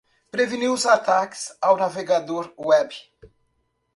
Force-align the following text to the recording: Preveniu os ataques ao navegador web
Preveniu 0.31 0.73
os 0.73 0.87
ataques 0.87 1.55
ao 1.61 1.77
navegador 1.77 2.51
web 2.57 2.95